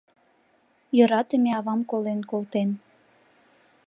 Йӧратыме 0.97 1.51
авам 1.59 1.81
колен 1.89 2.19
колтен 2.29 2.69